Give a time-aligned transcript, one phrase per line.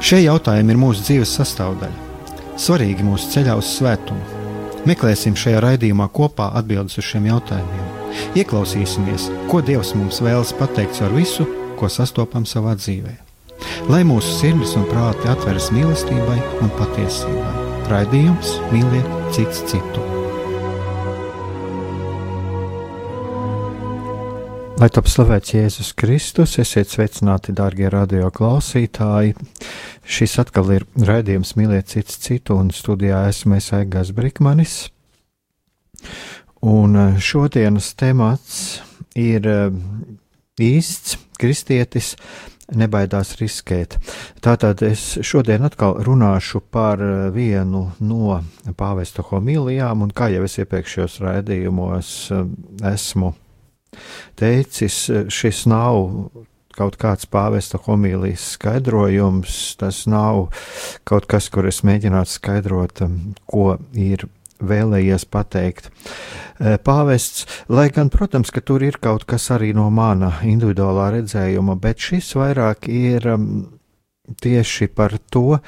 [0.00, 4.38] Šie jautājumi ir mūsu dzīves sastāvdaļa, svarīgi mūsu ceļā uz svētumu.
[4.88, 7.90] Meklēsim šajā raidījumā kopā atbildes uz šiem jautājumiem.
[8.40, 11.44] Ieklausīsimies, ko Dievs mums vēlas pateikt ar visu,
[11.76, 13.12] ko sastopam savā dzīvē.
[13.92, 17.52] Lai mūsu sirds un prāti atveras mīlestībai un patiesībai.
[17.92, 20.19] Raidījums mīliet cits citu.
[24.80, 29.34] Lai top slavēts Jēzus Kristus, esiet sveicināti, dārgie radio klausītāji.
[30.08, 34.76] Šis atkal ir raidījums Mīliet cits citu, un studijā esmu es Aigas Brikmanis.
[36.64, 38.62] Un eh, šodienas temats
[39.20, 39.68] ir eh,
[40.64, 42.14] īsts kristietis,
[42.72, 43.98] nebaidās riskēt.
[44.40, 48.40] Tātad es šodien atkal runāšu par eh, vienu no
[48.80, 52.16] pāvesta homilijām, un kā jau es iepriekšējos raidījumos
[52.94, 53.34] esmu
[54.40, 55.02] teicis,
[55.32, 56.30] šis nav
[56.76, 60.48] kaut kāds pāvesta homīlijas skaidrojums, tas nav
[61.08, 63.02] kaut kas, kur es mēģinātu skaidrot,
[63.50, 64.28] ko ir
[64.60, 65.90] vēlējies pateikt.
[66.60, 71.78] Eh, pāvests, lai gan, protams, ka tur ir kaut kas arī no mana individuālā redzējuma,
[71.80, 73.28] bet šis vairāk ir
[74.40, 75.58] tieši par to,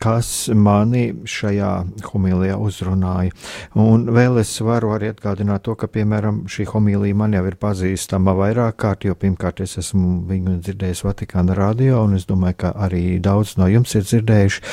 [0.00, 1.70] kas mani šajā
[2.10, 3.32] homilijā uzrunāja.
[3.80, 8.36] Un vēl es varu arī atgādināt to, ka, piemēram, šī homilija man jau ir pazīstama
[8.36, 13.18] vairāk kārt, jo pirmkārt es esmu viņu dzirdējis Vatikāna radio, un es domāju, ka arī
[13.24, 14.64] daudz no jums ir dzirdējuši.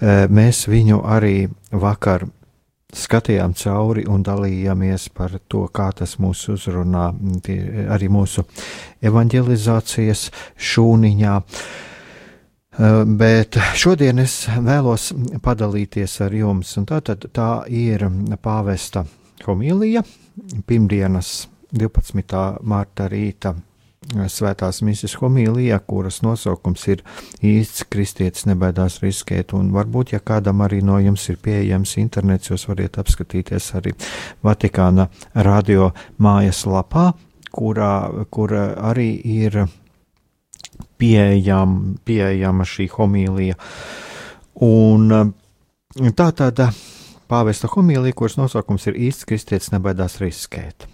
[0.00, 2.26] Eh, mēs viņu arī vakar
[2.96, 7.10] skatījām cauri un dalījāmies par to, kā tas mūs uzrunā
[7.94, 8.42] arī mūsu
[9.06, 10.26] evanģelizācijas
[10.70, 11.36] šūniņā.
[11.36, 11.86] Uh,
[12.78, 15.10] bet šodien es vēlos
[15.42, 16.76] padalīties ar jums.
[16.86, 18.06] Tātad tā ir
[18.42, 19.04] pāvesta
[19.46, 20.04] homīlija,
[20.66, 22.60] pirmdienas 12.
[22.66, 27.02] mārta rīta eh, svētās misijas homīlija, kuras nosaukums ir
[27.42, 32.68] īsts kristietis nebaidās riskēt, un varbūt, ja kādam arī no jums ir pieejams internets, jūs
[32.70, 33.94] varat apskatīties arī
[34.44, 37.12] Vatikāna radio mājas lapā,
[37.50, 37.94] kurā,
[38.30, 39.64] kur arī ir
[41.00, 43.58] pieejam, pieejama šī homīlija.
[44.66, 46.70] Un eh, tā tāda
[47.30, 50.88] pāvesta homīlija, kuras nosaukums ir īsts kristietis nebaidās riskēt.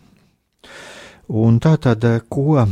[1.35, 2.63] Un tā tad, eh, ko,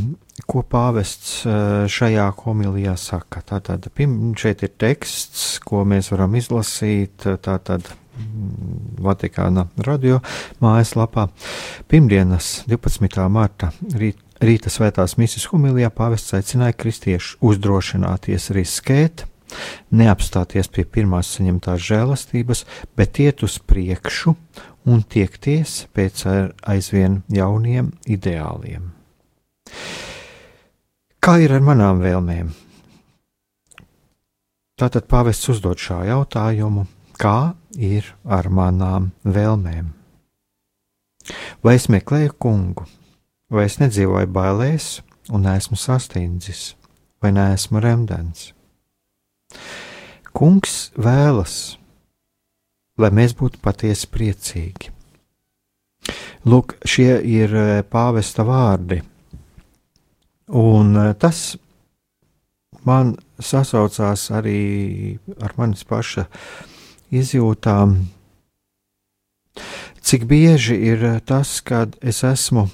[0.47, 3.43] ko pāvests eh, šajā homilijā saka?
[3.43, 3.91] Tātad
[4.39, 7.27] šeit ir teksts, ko mēs varam izlasīt.
[7.43, 10.21] Tātad mm, Vatikāna radio
[10.63, 11.27] mājaslapā.
[11.91, 13.27] Pirmdienas 12.
[13.33, 19.23] marta rīt Rīta svētās misijas humilijā pāvests aicināja kristiešus uzdrošināties riskēt,
[19.89, 24.35] neapstāties pie pirmās saņemtās žēlastības, bet iet uz priekšu
[24.93, 26.25] un tiekties pēc
[26.61, 28.91] aizvien jauniem ideāliem.
[31.25, 32.51] Kā ir ar manām vēlmēm?
[34.77, 36.85] Tātad pāvests uzdod šā jautājumu,
[37.17, 39.89] kā ir ar manām vēlmēm?
[41.65, 42.85] Vai es meklēju kungu?
[43.55, 44.87] Vai es nedzīvoju bailēs
[45.31, 46.73] un esmu sastindzis,
[47.23, 48.49] vai neesmu remdens?
[50.35, 51.77] Kungs vēlas,
[52.99, 54.91] lai mēs būtu patiesi priecīgi.
[56.51, 58.99] Lūk, šie ir e, pāvesta vārdi,
[60.51, 61.47] un e, tas
[62.83, 64.61] man sasaucās arī
[65.39, 66.27] ar manis paša
[67.15, 68.01] izjūtām,
[70.03, 72.67] cik bieži ir tas, kad es esmu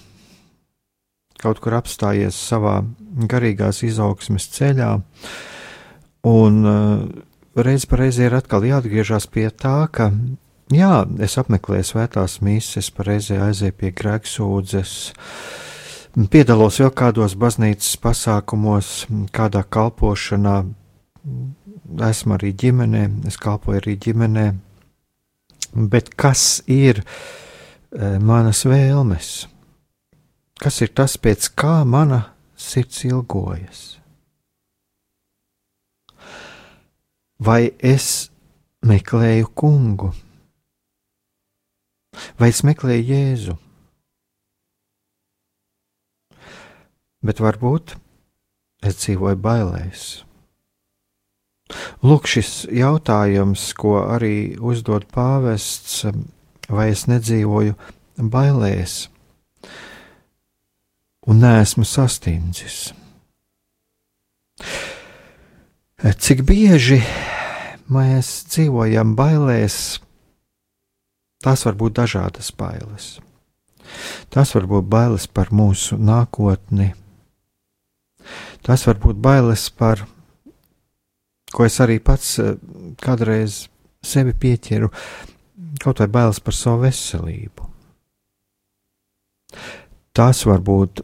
[1.40, 2.80] kaut kur apstājies savā
[3.30, 4.90] garīgās izaugsmes ceļā,
[6.28, 7.02] un uh,
[7.56, 10.10] reiz pa reizē ir atkal jāatgriežas pie tā, ka
[10.74, 10.92] jā,
[11.24, 14.94] es apmeklēju svētās mīsas, pa reizē aizēju pie grēksūdzes,
[16.30, 18.94] piedalos vēl kādos baznīcas pasākumos,
[19.34, 20.56] kādā kalpošanā,
[22.10, 24.50] esmu arī ģimenē, es kalpoju arī ģimenē,
[25.90, 29.32] bet kas ir uh, manas vēlmes?
[30.60, 32.20] Kas ir tas, pēc kā mana
[32.52, 33.80] sirds ilgojas?
[37.40, 38.28] Vai es
[38.84, 40.10] meklēju kungu,
[42.36, 43.56] vai es meklēju Jēzu?
[47.24, 47.96] Bet varbūt
[48.84, 50.10] es dzīvoju bailēs,
[52.02, 56.02] Lūk, šis jautājums, ko arī uzdod pāvests,
[56.68, 57.76] vai es nedzīvoju
[58.32, 59.04] bailēs
[61.30, 62.90] un neesmu sastindzis.
[66.00, 66.98] Cik bieži
[67.92, 70.00] mēs dzīvojam bailēs,
[71.44, 73.18] tās var būt dažādas bailes.
[74.30, 76.92] Tas var būt bailes par mūsu nākotni,
[78.66, 80.02] tas var būt bailes par,
[81.50, 82.56] ko es arī pats eh,
[83.02, 83.64] kādreiz
[84.02, 84.90] sevi pieķeru,
[85.82, 87.68] kaut vai bailes par savu veselību.
[90.14, 91.02] Tas var būt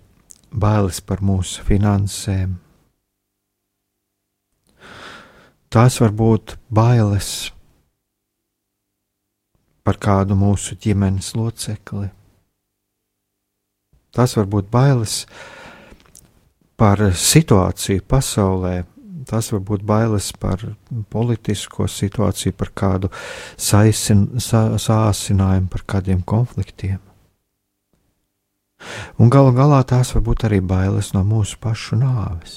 [0.56, 2.56] bailes par mūsu finansēm.
[5.72, 7.30] Tās var būt bailes
[9.84, 12.08] par kādu mūsu ģimenes locekli.
[14.16, 15.24] Tas var būt bailes
[16.80, 18.78] par situāciju pasaulē,
[19.28, 20.62] tas var būt bailes par
[21.12, 23.10] politisko situāciju, par kādu
[23.56, 27.05] saisin, sā, sāsinājumu, par kādiem konfliktiem.
[29.18, 32.56] Un galu galā tās var būt arī bailes no mūsu pašu nāves.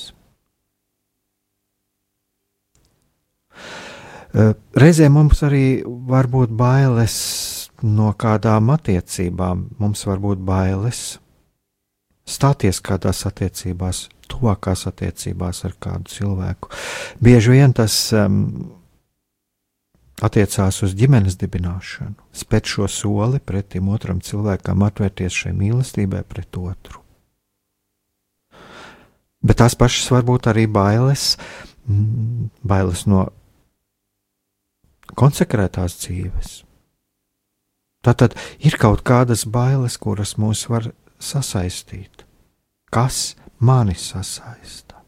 [4.78, 7.16] Reizē mums arī var būt bailes
[7.82, 9.70] no kādām attiecībām.
[9.80, 11.18] Mums var būt bailes
[12.30, 16.70] stāties kādās attiecībās, tuvākās attiecībās ar kādu cilvēku.
[17.24, 18.44] Bieži vien tas um,
[20.26, 27.04] attiecās uz ģimenes dibināšanu, spēt šo soli pretim otram cilvēkam, atvērties šai mīlestībai pret otru.
[29.40, 31.38] Bet tās pašas var būt arī bailes,
[31.88, 33.30] mm, bailes no
[35.16, 36.64] konsekrētās dzīves.
[38.04, 42.26] Tātad ir kaut kādas bailes, kuras mūs var sasaistīt.
[42.92, 45.00] Kas mani sasaista?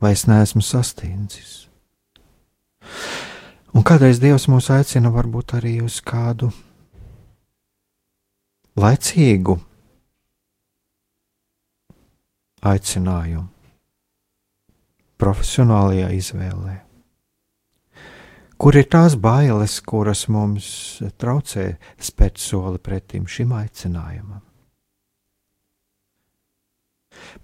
[0.00, 1.68] Vai es neesmu sastindzis?
[3.70, 6.50] Un kādreiz Dievs mūs aicina varbūt arī uz kādu
[8.80, 9.54] laicīgu
[12.66, 13.46] aicinājumu,
[15.22, 16.76] profesionālajā izvēlē.
[18.60, 20.66] Kur ir tās bailes, kuras mums
[21.16, 24.49] traucē spēt soli pretim šim aicinājumam?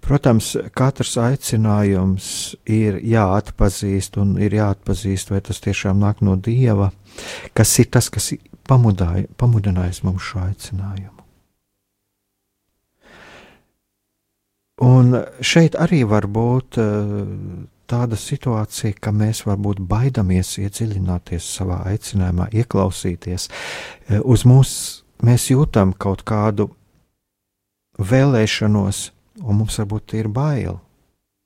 [0.03, 2.29] Protams, katrs aicinājums
[2.69, 6.91] ir jāatpazīst un ir jāatpazīst, vai tas tiešām nāk no Dieva,
[7.57, 8.31] kas ir tas, kas
[8.67, 11.17] pamudinājis mums šo aicinājumu.
[14.85, 17.25] Un šeit arī var būt uh,
[17.89, 23.47] tāda situācija, ka mēs varbūt baidamies iedziļināties savā aicinājumā, ieklausīties.
[23.49, 24.73] Uh, uz mums
[25.25, 26.69] mēs jūtam kaut kādu
[27.97, 29.07] vēlēšanos
[29.43, 30.79] un mums varbūt ir bail.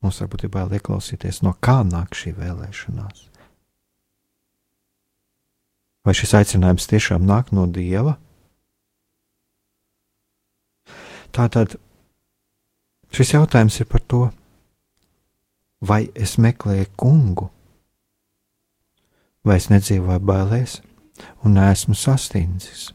[0.02, 3.28] Mums varbūt ir bail ieklausīties, no kā nāk šī vēlēšanās.
[6.02, 8.16] Vai šis aicinājums tiešām nāk no dieva?
[11.32, 11.78] Tātad
[13.14, 14.22] šis jautājums ir par to,
[15.82, 17.52] vai es meklēju kungu,
[19.46, 20.80] vai es nedzīvoju bailēs
[21.46, 22.90] un neesmu sastindzis.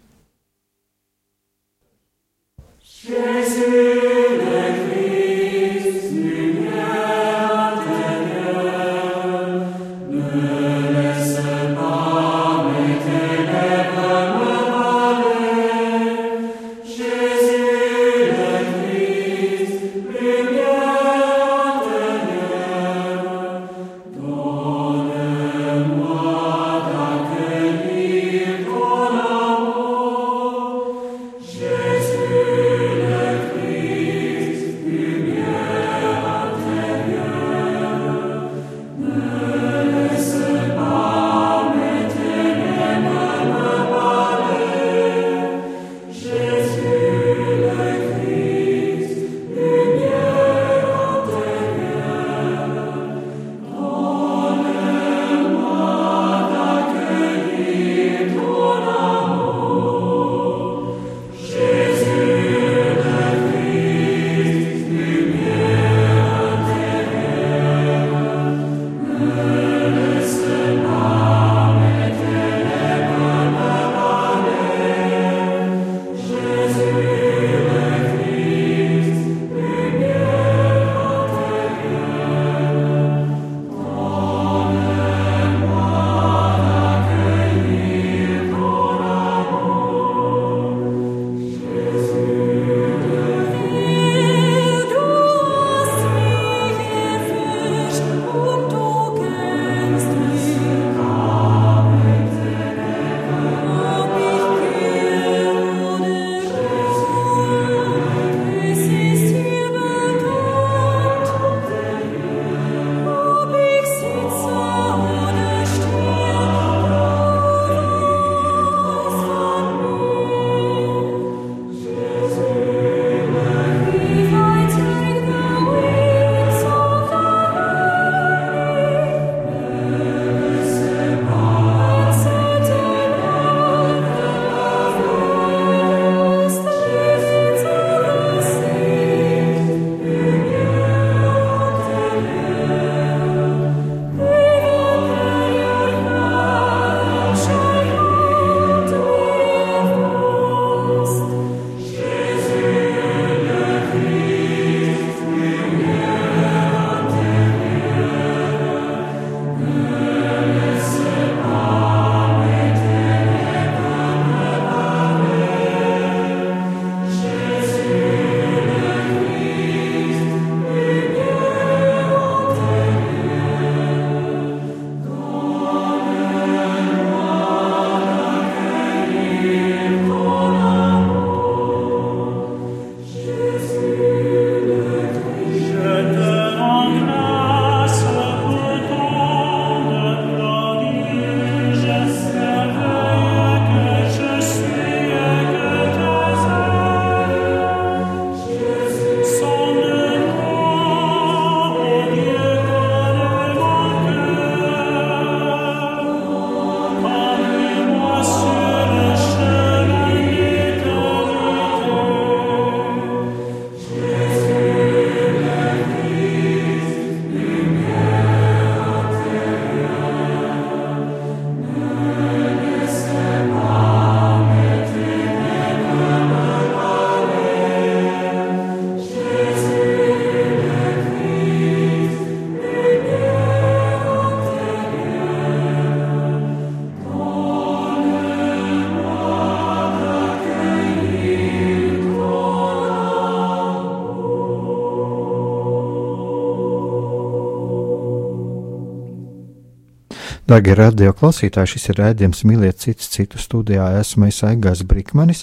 [250.57, 253.91] Darbie radio klausītāji, šis ir rādījums Mīliet citu citu studijā.
[254.01, 255.43] Esmu Aigās Brikmanis,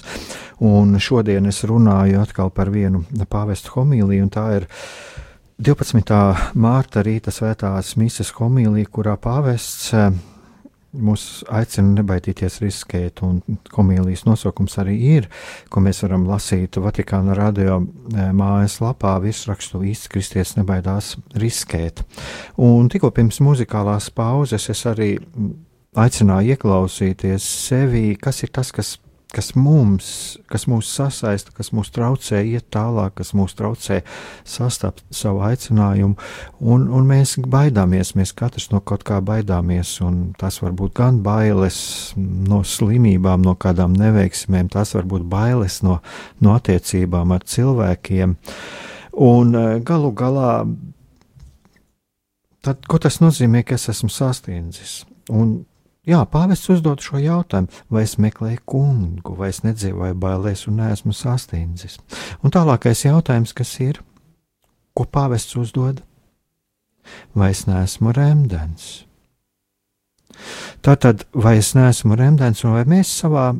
[0.58, 4.66] un šodien es runāju atkal par vienu pāvestu homīliju, un tā ir
[5.62, 6.18] 12.
[6.58, 9.92] mārta rīta svētās mises homīlija, kurā pāvests
[10.94, 13.40] mūs aicina nebaidīties riskēt, un
[13.74, 15.28] komīlijas nosaukums arī ir,
[15.72, 22.04] ko mēs varam lasīt Vatikāna radio e, mājas lapā, virsrakstu īsts kristietis nebaidās riskēt.
[22.62, 25.14] Un tikko pirms muzikālās pauzes es arī
[25.94, 28.96] aicināju ieklausīties sevī, kas ir tas, kas
[29.34, 30.08] kas mums,
[30.50, 34.00] kas mūs sasaista, kas mūs traucē iet tālāk, kas mūs traucē
[34.46, 36.14] sastapt savu aicinājumu,
[36.62, 41.20] un, un mēs baidāmies, mēs katrs no kaut kā baidāmies, un tas var būt gan
[41.26, 41.78] bailes
[42.16, 45.98] no slimībām, no kādām neveiksmēm, tas var būt bailes no,
[46.44, 48.38] no attiecībām ar cilvēkiem,
[49.24, 50.54] un eh, galu galā,
[52.64, 55.02] tad, ko tas nozīmē, ka es esmu sastindzis?
[55.32, 55.62] Un
[56.04, 61.14] Jā, pāvests uzdod šo jautājumu, vai es meklēju kungu, vai es nedzīvoju bailēs un neesmu
[61.16, 61.96] sastindzis.
[62.44, 64.02] Un tālākais jautājums, kas ir,
[64.92, 66.02] ko pāvests uzdod?
[67.32, 69.06] Vai es neesmu remdens?
[70.84, 73.54] Tātad, vai es neesmu remdens, un vai mēs savā,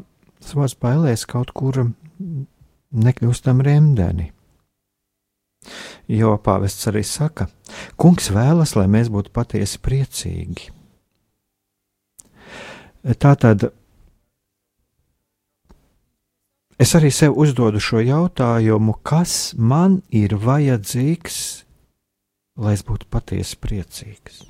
[0.45, 1.81] savās bailēs kaut kur
[2.93, 4.29] nekļūstam remdeni?
[6.13, 7.49] Jo pāvests arī saka,
[7.97, 10.74] kungs vēlas, lai mēs būtu patiesi priecīgi.
[13.05, 13.67] Tā tad
[16.81, 21.37] es arī sev uzdodu šo jautājumu, kas man ir vajadzīgs,
[22.65, 24.47] lai es būtu patiesi priecīgs.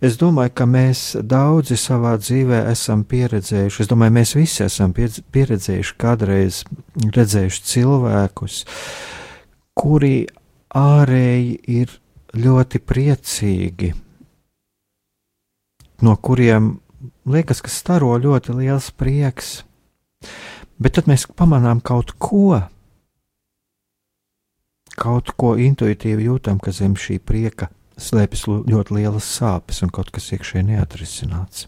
[0.00, 5.94] Es domāju, ka mēs daudzi savā dzīvē esam pieredzējuši, es domāju, mēs visi esam pieredzējuši
[6.00, 6.62] kādreiz
[6.96, 8.58] redzējuši cilvēkus,
[9.76, 10.26] kuri
[10.76, 11.94] ārēji ir
[12.36, 13.92] ļoti priecīgi,
[16.04, 16.74] no kuriem
[17.26, 19.60] liekas, ka staro ļoti liels prieks,
[20.78, 22.62] bet tad mēs pamanām kaut ko,
[24.96, 30.30] kaut ko intuitīvi jūtam, ka zem šī prieka slēpjas ļoti lielas sāpes un kaut kas
[30.36, 31.66] iekšēji neatrisināts.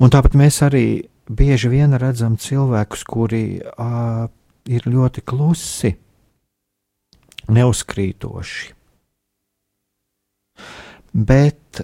[0.00, 0.84] Un tāpat mēs arī
[1.30, 4.26] bieži vien redzam cilvēkus, kuri uh,
[4.68, 5.94] ir ļoti klusi,
[7.50, 8.74] neuzkrītoši.
[11.10, 11.80] Bet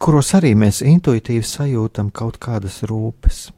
[0.00, 3.48] kuros arī mēs intuitīvi sajūtam kaut kādas rūpes.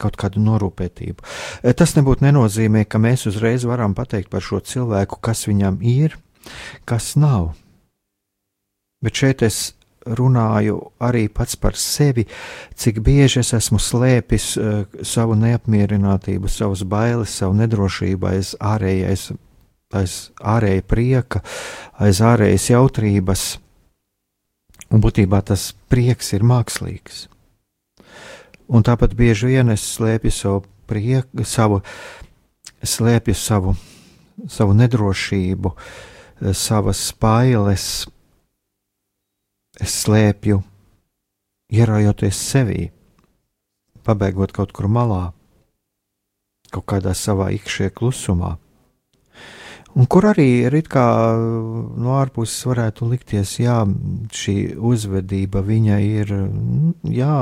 [0.00, 1.26] Kaut kādu norūpētību.
[1.60, 6.16] E, tas nebūtu nenozīmē, ka mēs uzreiz varam pateikt par šo cilvēku, kas viņam ir,
[6.88, 7.50] kas nav.
[9.04, 9.60] Bet šeit es
[10.06, 12.24] runāju arī pats par sevi,
[12.74, 19.30] cik bieži es esmu slēpis uh, savu neapmierinātību, savas bailes, savu nedrošību aiz ārējais,
[20.00, 21.42] aiz ārēja prieka,
[22.00, 23.50] aiz ārējas jautrības
[24.90, 27.28] Un būtībā tas prieks ir mākslīgs.
[28.70, 31.80] Un tāpat bieži vien es slēpju savu prieku, savu,
[32.82, 33.74] slēpju savu,
[34.50, 35.74] savu nedrošību,
[36.54, 37.84] savas spailes.
[39.80, 40.58] Es slēpju,
[41.72, 42.88] ieraujoties sevī,
[44.04, 45.30] pabēgot kaut kur malā,
[46.74, 48.56] kaut kādā savā iekšējā klusumā
[49.98, 53.82] Un kur arī ir kā no ārpuses varētu likties, jā,
[54.30, 56.32] šī uzvedība viņa ir
[57.10, 57.36] jā,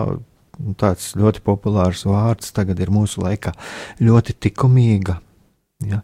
[0.80, 3.52] tāds ļoti populārs vārds, tagad ir mūsu laikā
[4.00, 5.18] ļoti likumīga.
[5.86, 6.00] Ja?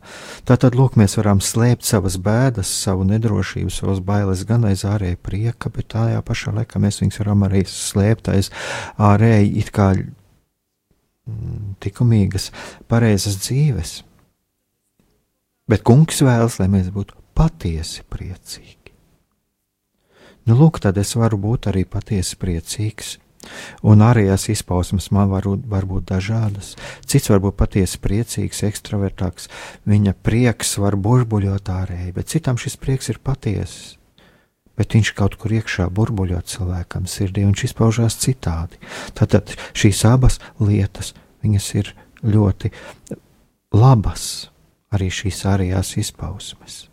[0.46, 5.72] Tātad, lūk, mēs varam slēpt savas bēdas, savu nedrošību, savas bailes gan aiz ārēja prieka,
[5.74, 8.52] bet tajā pašā laikā mēs viņus varam arī slēpt aiz
[9.02, 9.90] ārēji it kā
[11.82, 12.52] likumīgas,
[12.86, 14.02] pareizas dzīves.
[15.70, 18.92] Bet kungs vēlas, lai mēs būtu patiesi priecīgi.
[20.44, 23.16] Nu, lūk, tad es varu būt arī patiesi priecīgs.
[23.84, 26.74] Un ārējās izpausmes man var, var būt dažādas.
[27.08, 29.50] Cits var būt patiesi priecīgs, ekstravertāks,
[29.88, 33.96] viņa prieks var burbuļot ārēji, bet citam šis prieks ir patiesis.
[34.74, 38.80] Bet viņš kaut kur iekšā burbuļo cilvēkam sirdī, un šis paužās citādi.
[39.16, 41.12] Tātad šīs abas lietas,
[41.44, 41.92] viņas ir
[42.24, 42.72] ļoti
[43.76, 44.26] labas
[44.94, 46.84] arī šīs ārējās izpausmes.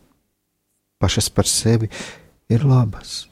[1.01, 1.89] Pašas par sevi
[2.51, 3.27] ir labas.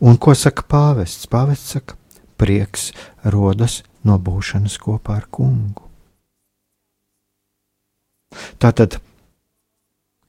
[0.00, 1.28] Un ko saka pāvests?
[1.30, 1.96] Pāvests saka,
[2.40, 2.90] prieks
[3.34, 5.86] rodas no būšanas kopā ar kungu.
[8.62, 9.00] Tātad,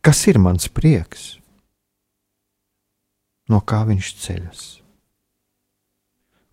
[0.01, 1.35] kas ir mans prieks?
[3.49, 4.61] No kā viņš ceļas?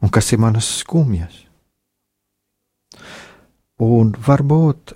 [0.03, 1.45] Un kas ir manas skumjas?
[3.83, 4.95] Un varbūt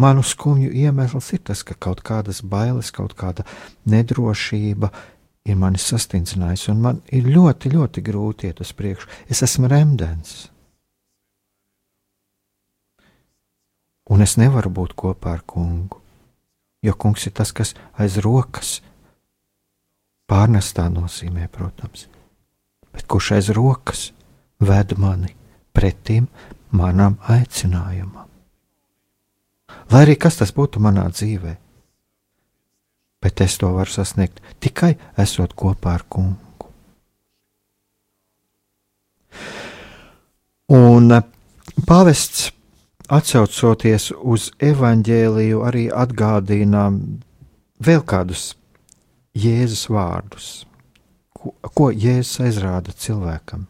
[0.00, 3.44] manu skumju iemesls ir tas, ka kaut kādas bailes, kaut kāda
[3.90, 4.90] nedrošība
[5.48, 9.10] ir mani sastindzinājusi, un man ir ļoti, ļoti grūti iet uz priekšu.
[9.28, 10.48] Es esmu remdens.
[14.10, 16.00] Un es nevaru būt kopā ar kungu,
[16.82, 18.80] jo kungs ir tas, kas aiz rokas
[20.30, 22.08] pārnestā nozīmē, protams,
[22.90, 24.08] bet kurš aiz rokas
[24.58, 25.36] ved mani
[25.76, 26.26] pretim
[26.74, 28.29] manam aicinājumam.
[29.90, 31.56] Lai arī kas tas būtu manā dzīvē,
[33.20, 36.70] bet es to varu sasniegt tikai esot kopā ar kungu.
[40.70, 41.26] Un eh,
[41.86, 42.52] pāvests,
[43.10, 46.86] atcaucoties uz evaņģēliju, arī atgādina
[47.82, 48.52] vēl kādus
[49.34, 50.46] Jēzus vārdus,
[51.34, 53.66] ko, ko Jēzus aizrāda cilvēkam.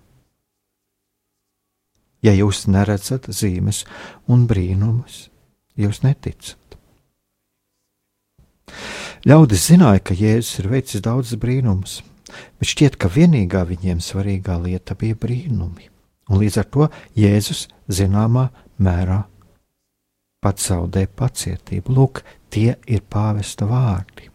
[2.21, 3.87] Ja jūs neredzat zīmes
[4.29, 5.31] un brīnumus,
[5.81, 6.57] jūs neticat.
[9.27, 11.99] Ļaudis zināja, ka Jēzus ir veicis daudzus brīnumus,
[12.61, 15.91] bet šķiet, ka vienīgā viņiem svarīgā lieta bija brīnumi,
[16.31, 16.89] un līdz ar to
[17.19, 18.49] Jēzus zināmā
[18.81, 19.25] mērā
[20.41, 21.93] pats zaudē pacietību.
[21.93, 24.31] Lūk, tie ir pāvesta vārdi.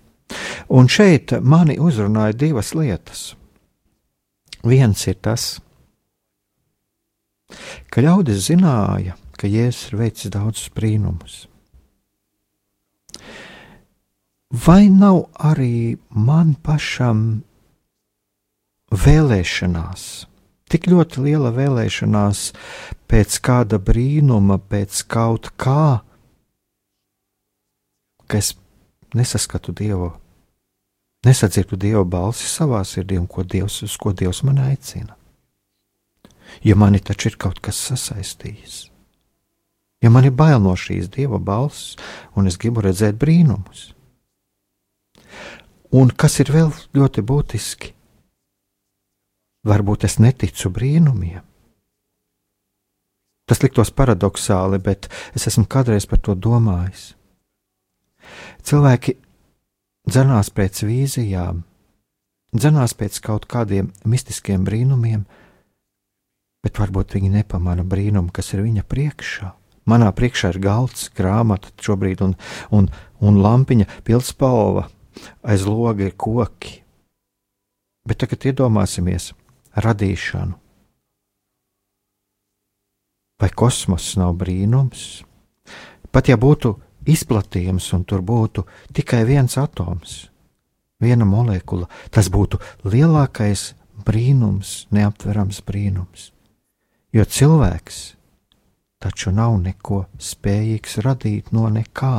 [0.73, 3.33] Un šeit mani uzrunāja divas lietas.
[4.65, 5.59] Viens ir tas,
[7.93, 11.45] ka ļaudis zināja, ka Jēzus ir veicis daudzus brīnumus.
[14.65, 17.43] Vai nav arī man pašam
[18.95, 20.03] vēlēšanās,
[20.71, 22.43] tik ļoti liela vēlēšanās
[23.11, 26.05] pēc kāda brīnuma, pēc kaut kā,
[28.29, 28.53] ka es
[29.17, 30.13] nesaskatu Dievu,
[31.25, 35.17] nesadzirdu Dieva balsi savā sirdī ko Dievs, uz ko Dievs man aicina.
[36.63, 38.94] Jo mani taču ir kaut kas sasaistījis.
[40.05, 41.95] Ja man ir bail no šīs Dieva balss,
[42.37, 43.87] un es gribu redzēt brīnumus.
[45.97, 47.89] Un kas ir vēl ļoti būtiski?
[49.65, 51.41] Varbūt es neticu brīnumiem.
[53.49, 57.15] Tas liktos paradoxāli, bet es esmu kādreiz par to domājis.
[58.61, 59.17] Cilvēki
[60.05, 61.65] dzenās pēc vīzijām,
[62.53, 65.25] dzenās pēc kaut kādiem mistiskiem brīnumiem,
[66.61, 69.55] bet varbūt viņi nepamana brīnumu, kas ir viņa priekšā.
[69.85, 72.33] Manā priekšā ir galds, grāmata šobrīd, un,
[72.73, 72.89] un,
[73.21, 74.87] un lampiņa, pilspalva,
[75.45, 76.79] aiz loga ir koki.
[78.05, 79.31] Bet tagad iedomāsimies
[79.81, 80.57] radīšanu.
[83.41, 85.25] Vai kosmoss nav brīnums?
[86.09, 86.71] Pat ja būtu
[87.11, 88.63] izplatījums, un tur būtu
[88.95, 90.29] tikai viens atoms,
[91.03, 91.89] viena molekula.
[92.09, 93.73] Tas būtu lielākais
[94.07, 96.31] brīnums, neaptverams brīnums.
[97.13, 98.14] Jo cilvēks
[98.99, 102.17] taču nav neko spējīgs radīt no nekā,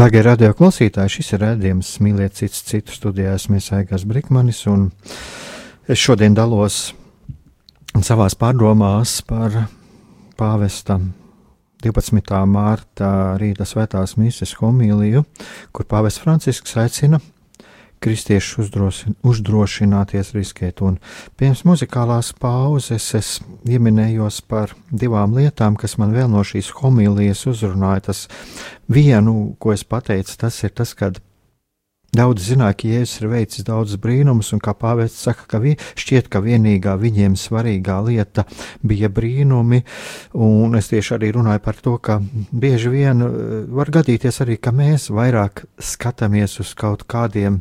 [0.06, 3.48] Dārgie radio klausītāji, šis ir rādījums Mīliet cits citu studijās.
[3.50, 4.84] Mēs Aigās Brikmanis un
[5.90, 6.92] es šodien dalos
[8.06, 9.64] savās pārdomās par
[10.38, 11.00] pāvesta
[11.82, 12.38] 12.
[12.46, 13.10] mārta
[13.42, 15.24] rīta svētās mīsas homīliju,
[15.74, 17.18] kur pāvests Francisks aicina
[18.06, 18.70] kristiešus
[19.26, 20.82] uzdrošināties riskēt.
[20.86, 21.00] Un
[21.38, 23.32] pirms muzikālās pauzes es
[23.66, 28.06] ieminējos par divām lietām, kas man vēl no šīs homīlijas uzrunāja.
[28.10, 28.26] Tas
[28.92, 31.18] vienu, ko es pateicu, tas ir tas, kad
[32.16, 36.30] Daudz zināja, ka Jēzus ir veicis daudz brīnumus, un kā pāvests saka, ka vi, šķiet,
[36.32, 38.46] ka vienīgā viņiem svarīgā lieta
[38.86, 39.82] bija brīnumi,
[40.46, 42.16] un es tieši arī runāju par to, ka
[42.52, 43.34] bieži vien eh,
[43.68, 47.58] var gadīties arī, ka mēs vairāk skatāmies uz kaut kādiem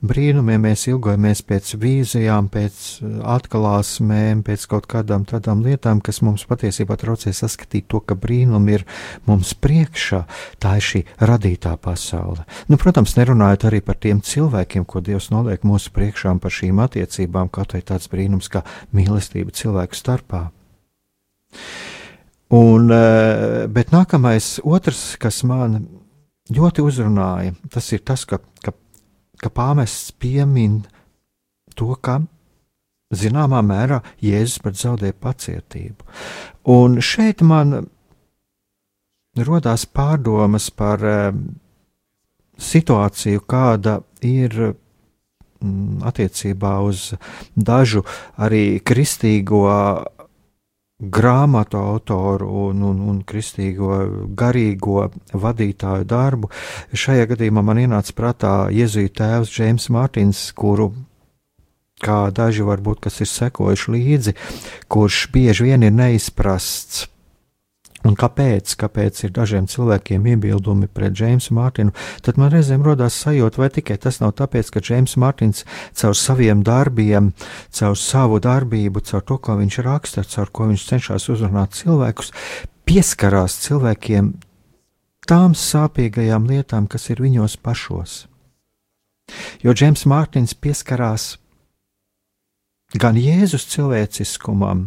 [0.00, 6.46] brīnumiem, mēs ilgojamies pēc vīzijām, pēc eh, atklāsmēm, pēc kaut kādām tādām lietām, kas mums
[6.48, 8.86] patiesībā traucē saskatīt to, ka brīnumi ir
[9.28, 10.24] mums priekšā.
[10.62, 12.48] Tā ir šī radītā pasaule.
[12.72, 17.50] Nu, protams, nerunājot arī par tiem cilvēkiem, ko Dievs noliek mūsu priekšā par šīm attiecībām,
[17.52, 20.48] kaut vai tāds brīnums kā mīlestība cilvēku starpā.
[22.54, 25.82] Un, eh, bet nākamais, otrs, kas man
[26.48, 28.72] ļoti uzrunāja, tas ir tas, ka, ka,
[29.36, 30.80] ka pāmests piemin
[31.76, 32.22] to, ka
[33.12, 36.08] zināmā mērā Jēzus pat zaudēja pacietību.
[36.72, 37.88] Un šeit man
[39.36, 41.30] rodās pārdomas par uh,
[42.58, 47.12] situāciju, kāda ir mm, attiecībā uz
[47.54, 48.04] dažu
[48.36, 49.64] arī kristīgo
[50.98, 54.00] grāmatu autoru un, un, un kristīgo
[54.34, 56.50] garīgo vadītāju darbu.
[56.90, 60.90] Šajā gadījumā man ienāca prātā Jēzus tēvs Džeims Mārtiņš, kuru
[62.02, 64.34] kā daži varbūt, kas ir sekojuši līdzi,
[64.90, 67.06] kurš bieži vien ir neizprasts
[68.06, 73.58] Un kāpēc, kāpēc ir dažiem cilvēkiem iebildumi pret Džeimsu Mārtiņu, tad man reizēm rodās sajūta,
[73.58, 75.64] vai tikai tas nav tāpēc, ka Džeims Mārtiņš
[75.98, 77.32] caur saviem darbiem,
[77.74, 82.30] caur savu darbību, caur to, ko viņš raksta, caur ko viņš cenšas uzrunāt cilvēkus,
[82.86, 84.30] pieskarās cilvēkiem
[85.28, 88.28] tām sāpīgajām lietām, kas ir viņos pašos.
[89.60, 91.32] Jo Džeims Mārtiņš pieskarās
[92.94, 94.86] gan Jēzus cilvēciskumam,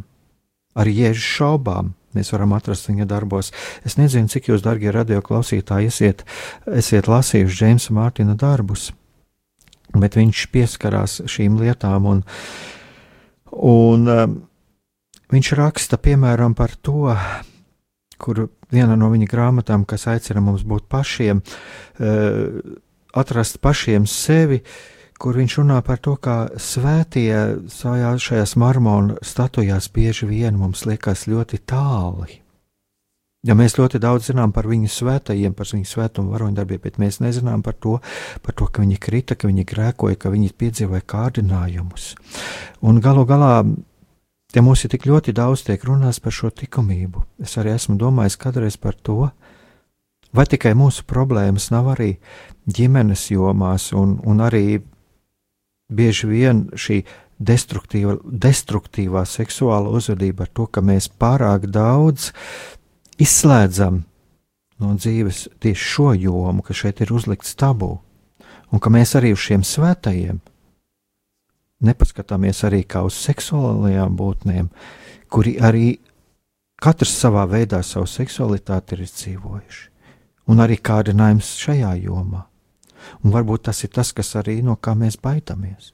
[0.80, 3.52] arī Jēzus šaubām, mēs varam atrast viņa darbos.
[3.88, 6.24] Es nezinu, cik jūs, darbie radioklausītāji, esiet,
[6.68, 8.90] esiet lasījuši Džeimsa Mārtiņa darbus,
[9.96, 12.24] bet viņš pieskarās šīm lietām, un,
[13.52, 14.38] un um,
[15.34, 17.12] viņš raksta piemēram par to,
[18.22, 22.80] kur viena no viņa grāmatām, kas aicina mums būt pašiem, uh,
[23.18, 27.34] atrast pašiem sevi, uh, kur viņš runā par to, kā svētie
[27.70, 32.40] savā šajās marmona statujās bieži vien mums liekas ļoti tāli.
[33.46, 37.64] Ja mēs ļoti daudz zinām par viņu svētajiem, par viņu svētumu varoņdarbiem, bet mēs nezinām
[37.66, 37.96] par to,
[38.46, 42.12] par to, ka viņi krita, ka viņi grēkoja, ka viņi piedzīvoja kārdinājumus.
[42.86, 43.64] Un galu galā,
[44.54, 48.38] ja mums ir tik ļoti daudz tiek runāts par šo likumību, es arī esmu domājis
[48.42, 49.32] kādreiz par to,
[50.34, 52.14] vai tikai mūsu problēmas nav arī
[52.70, 54.84] ģimenes jomās un, un arī
[55.92, 57.02] bieži vien šī
[57.42, 62.32] destruktīva, destruktīvā seksuāla uzvedība ar to, ka mēs pārāk daudz
[63.22, 64.04] izslēdzam
[64.82, 67.92] no dzīves tieši šo jomu, ka šeit ir uzlikts tabū,
[68.72, 70.42] un ka mēs arī uz šiem svētajiem
[71.82, 74.70] nepaskatāmies arī kā uz seksuālajām būtnēm,
[75.32, 75.88] kuri arī
[76.82, 79.84] katrs savā veidā savu seksualitāti ir izdzīvojuši,
[80.54, 82.46] un arī kārdinājums šajā jomā.
[83.24, 85.92] Un varbūt tas ir tas, kas arī no kā mēs baidāmies.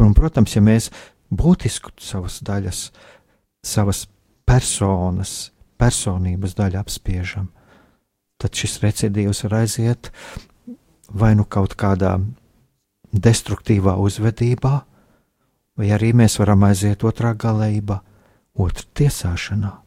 [0.00, 0.90] Un, protams, ja mēs
[1.30, 2.86] būtisku savas daļas,
[3.64, 4.06] savas
[4.48, 7.50] personas, personības daļu apspiežam,
[8.40, 10.10] tad šis recidīvs var aiziet
[11.12, 12.16] vai nu kaut kādā
[13.12, 14.72] destruktīvā uzvedībā,
[15.76, 18.00] vai arī mēs varam aiziet otrā galējībā,
[18.58, 19.81] otrā tiesāšanā.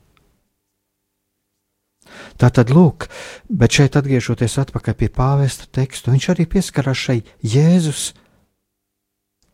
[2.42, 3.08] Tā tad lūk,
[3.50, 8.14] bet šeit atgriežoties atpakaļ pie pāvesta tekstu, viņš arī pieskarās šai Jēzus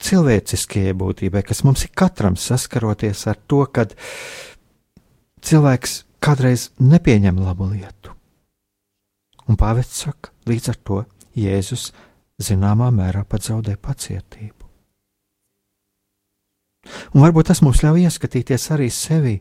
[0.02, 3.94] cilvēciskajai būtībai, kas mums ir katram saskaroties ar to, kad
[5.46, 8.16] cilvēks kādreiz nepieņem labu lietu.
[9.50, 11.04] Un pāvests saka, līdz ar to
[11.38, 11.92] Jēzus
[12.42, 14.62] zināmā mērā pat zaudē pacietību.
[17.14, 19.36] Un varbūt tas mums ļauj ieskatīties arī sevi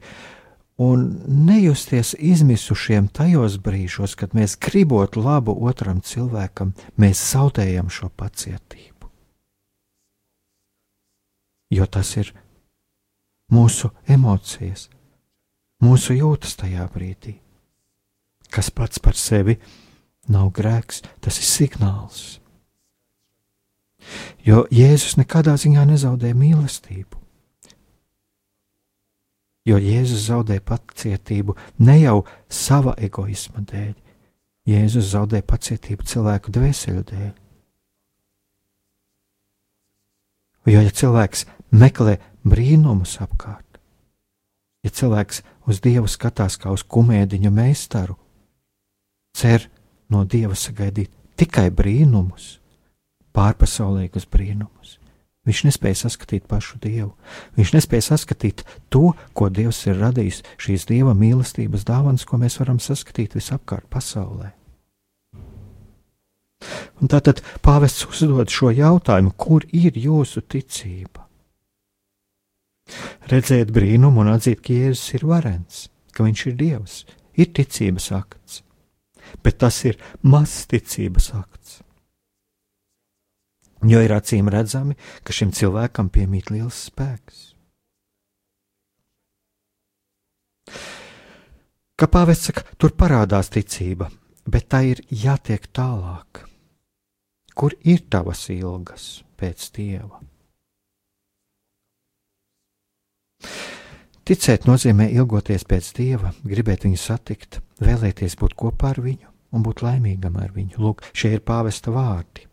[0.81, 8.91] un nejusties izmisušiem tajos brīžos, kad mēs gribot labu otram cilvēkam, mēs zaudējam šo pacietību
[11.71, 12.33] jo tas ir
[13.51, 14.89] mūsu emocijas,
[15.83, 17.37] mūsu jūtas tajā brīdī,
[18.51, 19.57] kas pats par sevi
[20.31, 22.25] nav grēks, tas ir signāls.
[24.47, 27.20] Jo Jēzus nekādā ziņā nezaudē mīlestību.
[29.69, 33.93] Jo Jēzus zaudē pacietību ne jau sava egoisma dēļ,
[34.71, 37.33] Jēzus zaudē pacietību cilvēku dvēseli dēļ.
[40.71, 43.67] Jo ja cilvēks meklē brīnumus apkārt.
[44.85, 48.17] Ja cilvēks uz Dievu skatās kā uz kumēdiņu meistaru,
[49.37, 49.67] cer
[50.09, 52.59] no Dieva sagaidīt tikai brīnumus,
[53.37, 55.00] pārpasaulīgus brīnumus.
[55.49, 57.15] Viņš nespēja saskatīt pašu Dievu.
[57.57, 58.61] Viņš nespēja saskatīt
[58.93, 64.53] to, ko Dievs ir radījis, šīs Dieva mīlestības dāvanas, ko mēs varam saskatīt visapkārt pasaulē.
[67.01, 71.25] Un tātad pāvests uzdod šo jautājumu, kur ir jūsu ticība?
[73.31, 76.97] Redzēt brīnumu un atzīt, ka Jēzus ir varens, ka viņš ir Dievs,
[77.41, 78.61] ir ticības akts,
[79.41, 81.81] bet tas ir mazs ticības akts.
[83.89, 87.47] Jo ir acīm redzami, ka šim cilvēkam piemīt liels spēks.
[91.97, 94.09] Kā pāvests saka, tur parādās ticība,
[94.49, 96.45] bet tā ir jātiek tālāk.
[97.57, 99.09] Kur ir tavas ilgas
[99.41, 100.21] pēc dieva?
[104.25, 109.83] Ticēt nozīmē ilgoties pēc dieva, gribēt viņu satikt, vēlēties būt kopā ar viņu un būt
[109.83, 110.79] laimīgam ar viņu.
[110.79, 112.50] Lūk, šie ir pāvesta vārdi.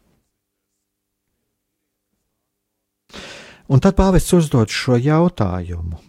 [3.68, 6.00] Un tad pāvests uzdod šo jautājumu: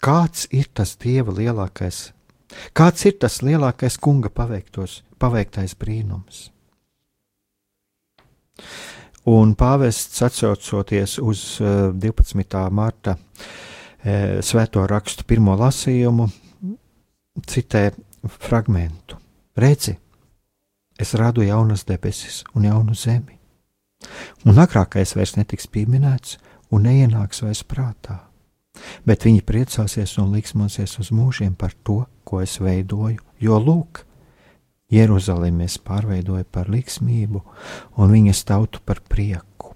[0.00, 2.12] Kāds ir tas dieva lielākais,
[2.72, 6.48] kāds ir tas lielākais kunga paveiktos, paveiktais brīnums?
[9.28, 12.40] Un pāvests atsaucoties uz 12.
[12.40, 13.16] Eh, marta
[14.00, 16.24] E, svēto rakstu pirmo lasījumu,
[17.44, 17.90] citē
[18.40, 19.18] fragmentu.
[19.60, 19.92] Redzi,
[21.00, 23.36] es radu jaunas debesis un jaunu zemi,
[24.46, 26.38] un agrākais vairs netiks pieminēts
[26.70, 28.20] un neienāks vairs prātā,
[29.04, 34.04] bet viņi priecāsies un liksmosies uz mūžiem par to, ko es veidoju, jo lūk,
[34.90, 37.44] Jeruzalemi es pārveidoju par liksmību
[38.02, 39.74] un viņas tautu par prieku.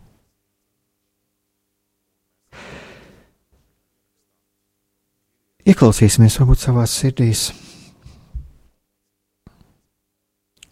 [5.65, 7.47] Ieklausīsimies varbūt savās sirdīs,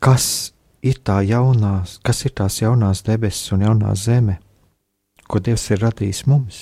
[0.02, 0.51] kas
[0.82, 4.38] ir tā jaunās, kas ir tās jaunās debesis un jaunā zeme,
[5.30, 6.58] ko Dievs ir radījis mums,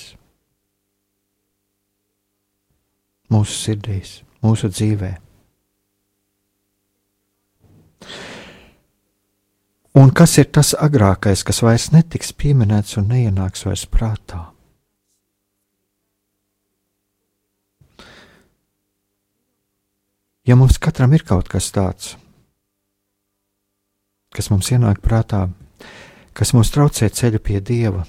[3.31, 5.11] mūsu sirdīs, mūsu dzīvē.
[10.01, 14.45] Un kas ir tas agrākais, kas vairs netiks pieminēts un neienāks vairs prātā?
[20.47, 22.15] Ja mums katram ir kaut kas tāds,
[24.31, 25.45] kas mums ienāk prātā,
[26.37, 28.05] kas mums traucē ceļu pie Dieva,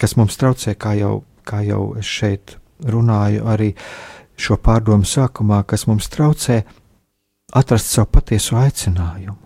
[0.00, 3.70] kas mums traucē, kā jau, kā jau es šeit runāju, arī
[4.36, 6.62] šo pārdomu sākumā, kas mums traucē
[7.54, 9.40] atrast savu patieso aicinājumu.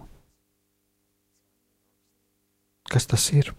[2.88, 3.52] Kas tas ir?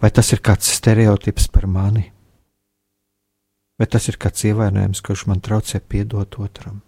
[0.00, 2.10] Vai tas ir kāds stereotips par mani?
[3.80, 6.82] vai tas ir kāds ievainojums, kurš man traucē piedot otram?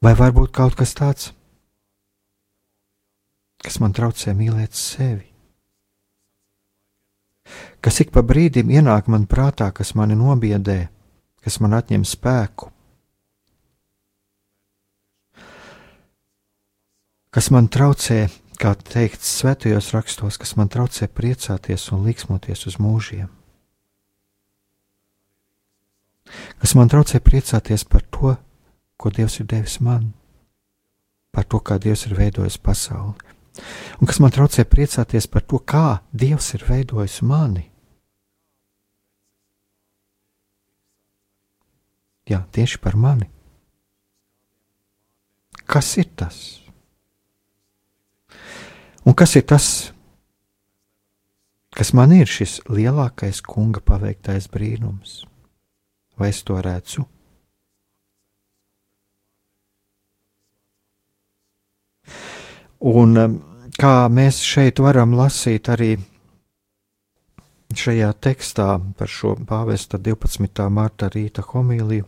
[0.00, 1.30] Vai varbūt kaut kas tāds,
[3.60, 5.26] kas man traucē mīlēt sevi?
[7.84, 10.86] Kas ik pa brīdim ienāk man prātā, kas mani nobiedē,
[11.44, 12.70] kas man atņem spēku,
[17.34, 18.22] kas man traucē,
[18.60, 23.28] kā teikts svētajos rakstos, kas man traucē priecāties un liksmoties uz mūžiem.
[26.60, 28.36] kas man traucē priecāties par to,
[29.00, 30.12] ko Dievs ir devis man,
[31.32, 33.16] par to, kā Dievs ir veidojis pasauli.
[34.00, 37.66] un kas man traucē priecāties par to, kā Dievs ir veidojis mani.
[42.28, 43.26] Jā, tieši par mani.
[45.66, 46.60] Kas ir tas?
[49.06, 49.66] Un kas ir tas,
[51.74, 55.24] kas man ir šis lielākais kunga paveiktais brīnums?
[56.18, 57.06] Vai es to redzu?
[62.80, 63.36] Un um,
[63.76, 65.98] kā mēs šeit varam lasīt arī
[67.76, 70.64] šajā tekstā par šo pāvesta 12.
[70.72, 72.06] marta rīta homīliju,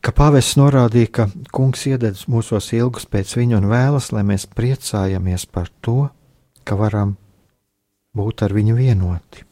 [0.00, 5.48] ka pāvests norādīja, ka kungs iededz mūsos ilgus pēc viņa un vēlas, lai mēs priecājamies
[5.50, 6.08] par to,
[6.64, 7.16] ka varam
[8.16, 9.44] būt ar viņu vienoti.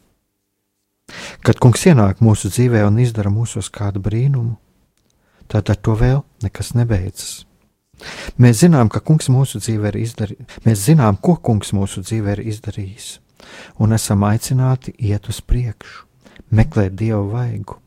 [1.43, 4.57] Kad kungs ienāk mūsu dzīvē un izdara mūsos kādu brīnumu,
[5.49, 7.48] tad ar to vēl nekas nebeidzas.
[8.39, 12.45] Mēs zinām, ka kungs mūsu dzīvē ir izdarījis, mēs zinām, ko kungs mūsu dzīvē ir
[12.53, 13.09] izdarījis,
[13.83, 16.07] un esam aicināti iet uz priekšu,
[16.55, 17.81] meklēt dievu vaigu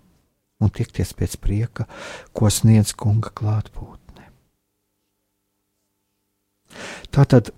[0.62, 1.88] un tiekties pēc prieka,
[2.36, 4.28] ko sniedz kunga klātbūtne.
[7.12, 7.50] Tātad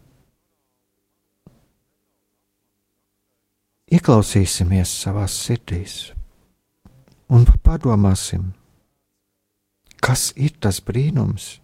[3.93, 5.97] ieklausīsimies savās sirdīs
[7.33, 8.51] un padomāsim,
[10.03, 11.57] kas ir tas brīnums,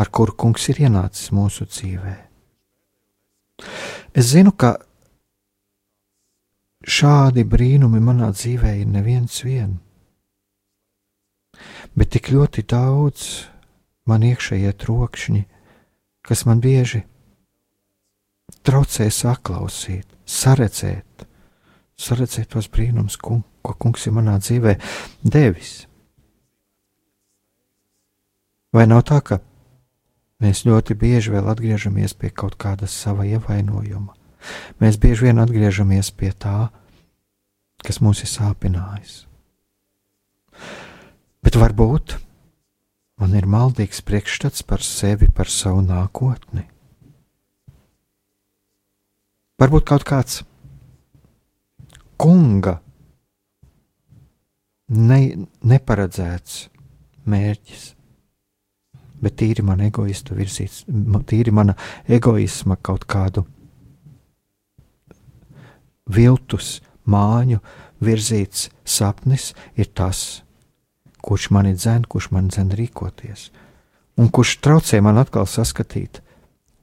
[0.00, 2.14] ar kuru kungs ir ienācis mūsu dzīvē.
[4.16, 4.78] Es zinu, ka
[6.80, 9.76] šādi brīnumi manā dzīvē ir neviens vien,
[11.92, 13.26] bet tik ļoti daudz
[14.08, 15.42] man iekšējie trokšņi,
[16.24, 17.02] kas man bieži
[18.66, 21.26] traucē saklausīt, saredzēt,
[22.00, 24.74] saredzēt tos brīnumus, ko kungs ir manā dzīvē
[25.22, 25.84] devis.
[28.72, 29.40] Vai nav tā, ka
[30.40, 34.14] Mēs ļoti bieži vēl atgriežamies pie kaut kāda sava ievainojuma.
[34.80, 36.70] Mēs bieži vien atgriežamies pie tā,
[37.84, 39.24] kas mūs ir sāpinājis.
[41.44, 42.16] Bet varbūt
[43.20, 46.64] man ir maldīgs priekšstats par sevi, par savu nākotni.
[49.60, 50.40] Varbūt kaut kāds
[52.20, 52.78] kunga
[54.88, 56.62] ne, neparedzēts
[57.28, 57.90] mērķis
[59.20, 60.84] bet tīri man egoistu virzīts,
[61.28, 61.76] tīri mana
[62.08, 63.44] egoisma kaut kādu
[66.10, 67.60] viltus māju
[68.02, 70.42] virzīts sapnis ir tas,
[71.20, 73.50] kurš mani dzen, kurš man dzen rīkoties,
[74.16, 76.22] un kurš traucē man atkal saskatīt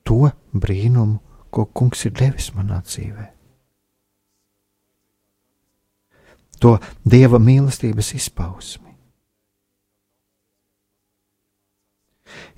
[0.07, 1.19] to brīnumu,
[1.51, 3.31] ko kungs ir devis manā dzīvē.
[6.61, 8.86] To dieva mīlestības izpausmi.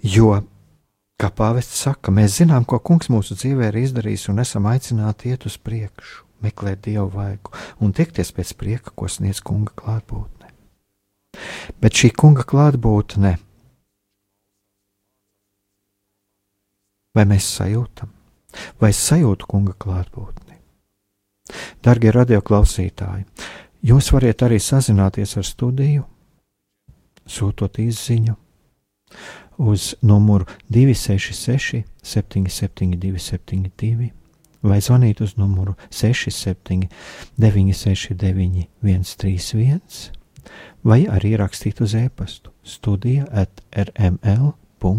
[0.04, 0.40] Jo,
[1.20, 5.46] kā pāvests saka, mēs zinām, ko kungs mūsu dzīvē ir izdarījis, un esam aicināti iet
[5.50, 7.54] uz priekšu, meklēt dievu vaigu
[7.84, 10.48] un tiekties pēc prieka, ko sniedz kunga klātbūtne.
[11.84, 13.36] Bet šī kunga klātbūtne,
[17.16, 18.12] vai mēs sajūtam,
[18.80, 20.56] vai sajūtu kunga klātbūtni?
[21.84, 23.26] Darbie radioklausītāji,
[23.90, 26.06] jūs varat arī sazināties ar studiju,
[27.30, 28.36] sūtot izziņu
[29.60, 34.12] uz numuru 266, 772, 72
[34.64, 36.88] vai zvanīt uz numuru 67,
[37.40, 40.12] 969, 131
[40.84, 44.90] vai arī rakstīt uz e-pastu studija at rml.lv.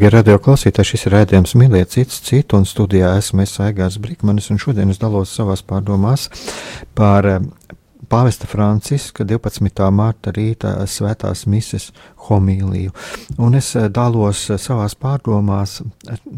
[0.00, 4.56] Darbie radioklausītāji, šis ir rādījums mīlēt citu citu, un studijā esmu es Aigārs Brīkmanis, un
[4.56, 6.22] šodien es dalos savās pārdomās
[6.96, 7.42] par eh,
[8.08, 9.90] Pāvesta Franciska 12.
[9.92, 11.90] mārta rīta svētās mises
[12.30, 12.94] homīliju.
[13.44, 15.82] Un es eh, dalos savās pārdomās,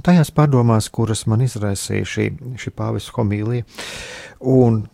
[0.02, 3.68] tajās pārdomās, kuras man izraisīja šī, šī Pāvesta homīlija.
[4.42, 4.88] Un,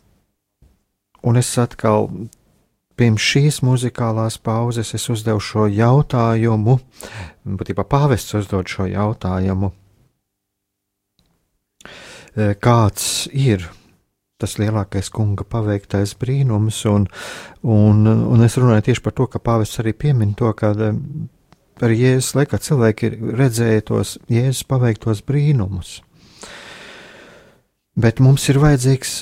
[1.25, 2.11] un es atkal
[2.99, 6.78] Pirms šīs muzikālās pauzes es uzdevu šo jautājumu,
[7.46, 9.70] būtībā pāvests uzdod šo jautājumu.
[12.34, 13.68] E, kāds ir
[14.38, 17.07] tas lielākais kunga paveiktais brīnums, un,
[17.62, 20.92] un, un es runāju tieši par to, ka pāvests arī piemin to, ka e,
[21.82, 26.01] ar Jēzus laikā cilvēki ir redzējuši tos Jēzus paveiktos brīnumus.
[27.99, 29.20] Bet mums ir vajadzīgs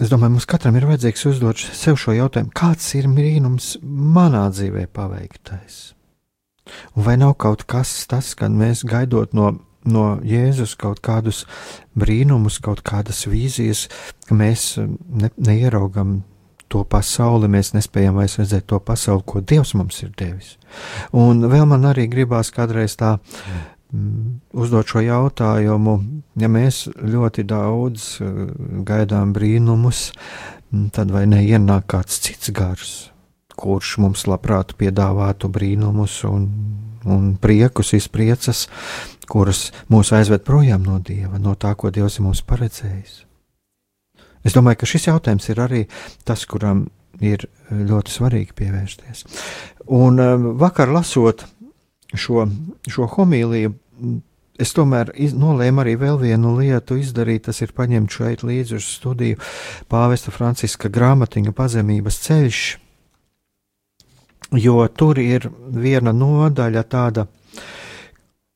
[0.00, 4.86] Es domāju, mums katram ir vajadzīgs uzdot sev šo jautājumu, kāds ir brīnums manā dzīvē
[4.94, 5.82] paveiktais?
[6.96, 9.50] Un vai nav kaut kas tas, kad mēs gaidot no,
[9.84, 11.44] no Jēzus kaut kādus
[11.98, 13.88] brīnumus, kaut kādas vīzijas,
[14.28, 16.22] ka mēs ne, neieraugam
[16.72, 20.54] to pasauli, mēs nespējam vairs redzēt to pasauli, ko Dievs mums ir devis.
[21.12, 23.18] Un vēl man arī gribās kādreiz tā
[23.92, 25.96] uzdot šo jautājumu,
[26.40, 28.36] ja mēs ļoti daudz eh,
[28.88, 30.10] gaidām brīnumus,
[30.70, 32.92] mm, tad vai neienāk kāds cits gars,
[33.56, 36.48] kurš mums labprāt piedāvātu brīnumus un,
[37.04, 38.64] un priekus, izpriecas,
[39.28, 43.22] kuras mūs aizved projām no Dieva, no tā, ko Dievs ir mums paredzējis.
[44.42, 45.84] Es domāju, ka šis jautājums ir arī
[46.26, 46.86] tas, kuram
[47.22, 49.26] ir ļoti svarīgi pievērsties.
[49.92, 51.44] Un eh, vakar lasot
[52.16, 52.46] šo,
[52.88, 53.76] šo homīliju,
[54.60, 57.46] es tomēr iz, nolēmu arī vēl vienu lietu izdarīt.
[57.48, 59.40] Tas ir paņemt šeit līdzi uz studiju
[59.90, 62.62] Pāvesta Franciska grāmatiņa pazemības ceļš,
[64.62, 67.26] jo tur ir viena nodaļa tāda,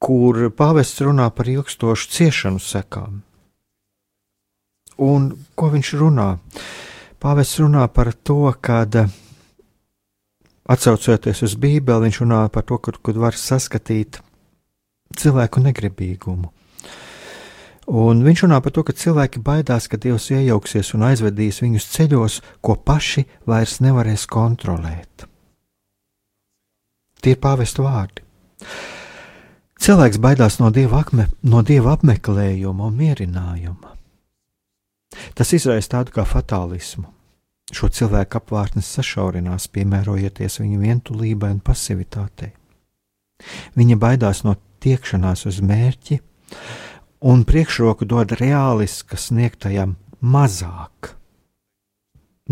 [0.03, 3.23] kur pāvests runā par ilgstošu ciešanu sekām.
[5.03, 6.37] Un ko viņš runā?
[7.21, 8.85] Pāvests runā par to, ka
[10.67, 14.19] Atcaucoties uz Bībeli, viņš runā par to, kur, kur var saskatīt
[15.15, 16.53] cilvēku negribīgumu.
[17.87, 22.41] Un viņš runā par to, ka cilvēki baidās, ka Dievs iejauksies un aizvedīs viņus ceļos,
[22.59, 25.29] ko paši vairs nevarēs kontrolēt.
[27.23, 28.25] Tie ir pāvestu vārdi.
[29.87, 33.93] Cilvēks baidās no dieva, akme, no dieva apmeklējuma un mierinājuma.
[35.37, 37.07] Tas izraisa tādu kā fatālismu.
[37.75, 42.53] Šo cilvēku apvārtnes sašaurinās, piemērojoties viņa vientulībai un pasivitātei.
[43.77, 44.55] Viņa baidās no
[44.87, 46.21] tiekšanās uz mērķi,
[47.27, 51.17] un priekšroku dod reāliska sniegtajam mazāk,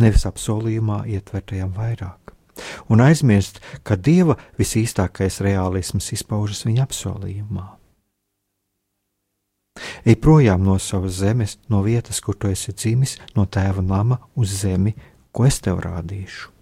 [0.00, 2.34] nevis apsolījumā ietvertajam vairāk,
[2.90, 7.68] un aizmirst, ka dieva visīstākais realisms izpaužas viņa apsolījumā.
[10.06, 14.52] Ej projām no savas zemes, no vietas, kur tu esi dzimis, no tēva nama uz
[14.60, 14.94] zemi,
[15.34, 16.52] ko es tev rādīšu.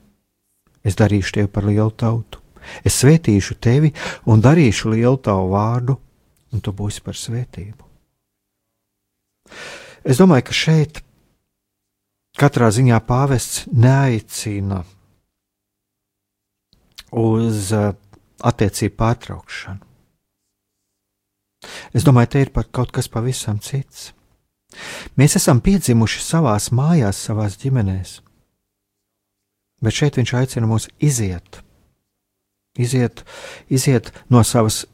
[0.83, 2.42] Es darīšu tevi par lielu tautu,
[2.85, 3.93] es svētīšu tevi
[4.27, 5.97] un darīšu lielu tavu vārdu,
[6.53, 7.89] un tu būsi par svētību.
[10.05, 11.03] Es domāju, ka šeit
[12.39, 14.83] katrā ziņā pāvests neaicina
[17.13, 17.93] uz uh,
[18.43, 19.89] attiecību pārtraukšanu.
[21.95, 24.11] Es domāju, te ir par kaut kas pavisam cits.
[25.21, 28.17] Mēs esam piedzimuši savās mājās, savās ģimenēs,
[29.85, 31.61] bet šeit viņš aicina mūs iziet,
[32.79, 33.25] iziet,
[33.69, 34.85] iziet no savas,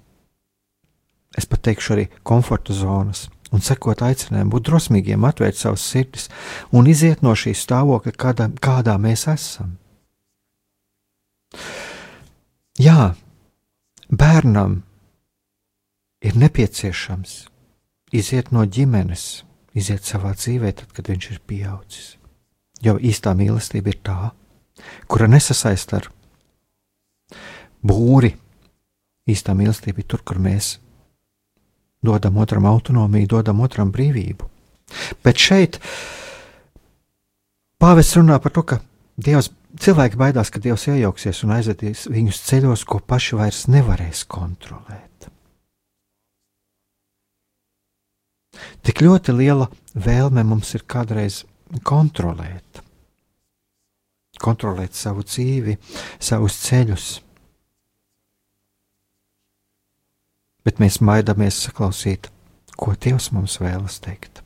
[1.39, 6.29] es pat teikšu, arī komforta zonas un sekot aicinājumam, būt drosmīgiem, atvērt savas sirdis
[6.75, 9.77] un iziet no šīs stāvokļa, kādā, kādā mēs esam.
[12.79, 13.15] Jā,
[14.13, 14.83] bērnam
[16.21, 17.39] ir nepieciešams
[18.13, 19.45] iziet no ģimenes,
[19.79, 22.13] iziet savā dzīvē, tad, kad viņš ir pieaudzis.
[22.85, 24.19] Jo īstā mīlestība ir tā,
[25.11, 26.13] kura nesasaist ar
[27.85, 28.35] būri.
[29.29, 30.79] Īstā mīlestība ir tur, kur mēs
[32.05, 34.47] dodam otram autonomiju, dodam otram brīvību.
[35.25, 35.81] Bet šeit
[37.83, 38.81] pāvests runā par to, ka
[39.19, 39.51] Dievs,
[39.83, 45.27] cilvēki baidās, ka Dievs iejauksies un aizvedīs viņus ceļos, ko paši vairs nevarēs kontrolēt.
[48.87, 51.43] Tik ļoti liela vēlme mums ir kādreiz
[51.87, 52.83] kontrolēt,
[54.43, 55.77] kontrolēt savu dzīvi,
[56.23, 57.09] savus ceļus
[60.69, 62.29] bet mēs maidamies saklausīt,
[62.77, 64.43] ko Dievs mums vēlas teikt.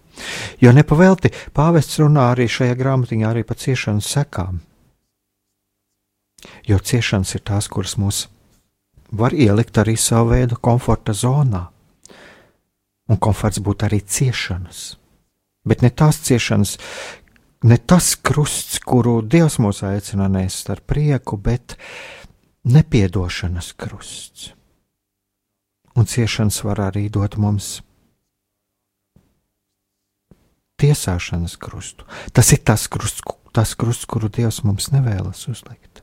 [0.62, 4.60] Jo nepavēlti pāvests runā arī šajā grāmatiņā arī par ciešanas sekām.
[6.68, 8.26] Jo ciešanas ir tās, kuras mūs
[9.18, 11.66] var ielikt arī savu veidu komforta zonā.
[13.10, 14.84] Un komforts būtu arī ciešanas.
[15.66, 16.76] Bet ne tās ciešanas,
[17.66, 21.76] ne tas krusts, kuru Dievs mūs aicina nest ar prieku, bet
[22.62, 24.52] nepiedošanas krusts
[25.94, 27.80] un ciešanas var arī dot mums
[30.82, 32.06] tiesāšanas krustu.
[32.34, 33.22] Tas ir tas krusts,
[33.54, 36.02] tas krusts kuru Dievs mums nevēlas uzlikt.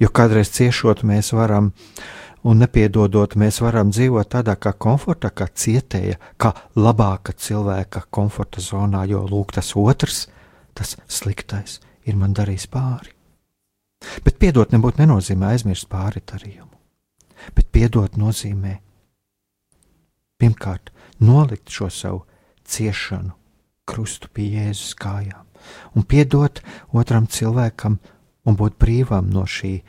[0.00, 1.72] Jo kādreiz ciešot, mēs varam,
[2.46, 9.04] un nepiedodot, mēs varam dzīvot tādā kā komfortā, kā cietēja, kā labāka cilvēka komforta zonā,
[9.10, 10.28] jo lūk, tas otrs,
[10.78, 13.12] tas sliktais, ir man darījis pāri.
[14.24, 16.69] Bet piedot nebūtu nenozīmē aizmirst pāri darījumu
[17.56, 18.78] bet piedot nozīmē
[20.40, 22.24] pirmkārt nolikt šo savu
[22.64, 23.36] ciešanu
[23.90, 25.44] krustu pie Jēzus kājām.
[25.94, 26.62] Un piedot
[26.96, 27.98] otram cilvēkam
[28.46, 29.80] un būt brīvam no šī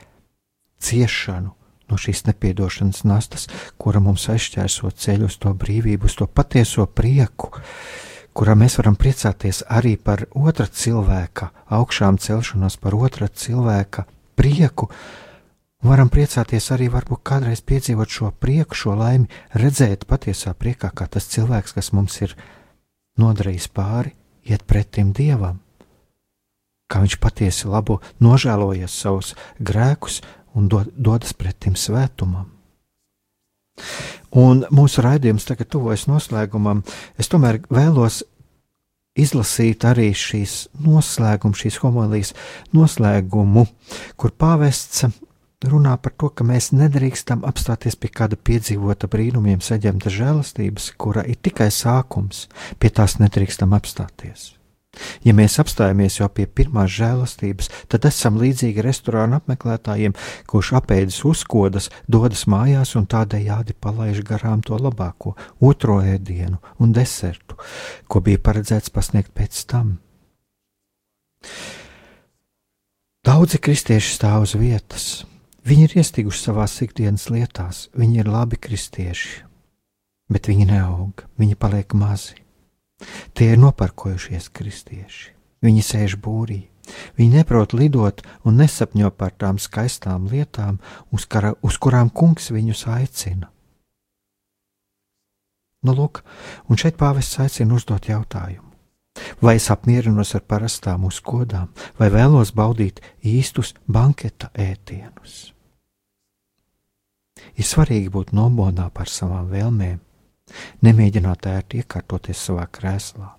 [0.82, 1.54] ciešanu,
[1.92, 3.48] no šīs nepiedošanas nastas,
[3.78, 7.52] kura mums aizšķērso ceļu uz to brīvību, uz to patieso prieku,
[8.36, 14.08] kurā mēs varam priecāties arī par otra cilvēka augšām celšanos, par otra cilvēka
[14.40, 14.90] prieku,
[15.82, 19.26] Varam priecāties arī varbūt kādreiz piedzīvot šo prieku, šo laimi,
[19.58, 22.36] redzēt patiesā priekā, kā tas cilvēks, kas mums ir
[23.18, 24.14] nodarījis pāri,
[24.46, 25.58] iet pretim dievam.
[26.86, 30.20] Kā viņš patiesi labo, nožēlojas savus grēkus
[30.54, 32.52] un dod, dodas pretim svētumam.
[34.38, 36.84] Un mūsu raidījums tagad tuvojas noslēgumam.
[37.18, 38.22] Es tomēr vēlos
[39.18, 42.36] izlasīt arī šīs noslēgumu, šīs homolijas
[42.76, 43.66] noslēgumu,
[44.16, 45.10] kur pāvests
[45.68, 51.38] runā par to, ka mēs nedrīkstam apstāties pie kāda piedzīvota brīnumiem saņemta žēlastības, kura ir
[51.42, 52.48] tikai sākums,
[52.80, 54.52] pie tās nedrīkstam apstāties.
[55.24, 60.18] Ja mēs apstājamies jau pie pirmās žēlastības, tad esam līdzīgi restorāna apmeklētājiem,
[60.52, 67.56] kurš apēdis uzkodas, dodas mājās un tādējādi palaiž garām to labāko, otro ēdienu un desertu,
[68.12, 69.96] ko bija paredzēts pasniegt pēc tam.
[73.24, 75.12] Daudzi kristieši stāv uz vietas,
[75.62, 79.44] Viņi ir iestiguši savā ikdienas lietās, viņi ir labi kristieši,
[80.34, 82.40] bet viņi neaug, viņi paliek mazi.
[83.38, 86.64] Tie ir noparkojušies kristieši, viņi sēž būrī,
[87.18, 90.82] viņi neprot lidot un nesapņo par tām skaistām lietām,
[91.14, 93.52] uz, kara, uz kurām kungs viņus aicina.
[95.86, 96.24] Nu, lūk,
[96.70, 98.71] un šeit pāvests aicina uzdot jautājumu.
[99.42, 105.52] Vai es apmierinos ar parastām uzkodām, vai vēlos baudīt īstus banketa ēdienus?
[107.58, 110.00] Ir svarīgi būt nobodā par savām vēlmēm,
[110.86, 113.34] nemēģināt ērti iekārtoties savā krēslā,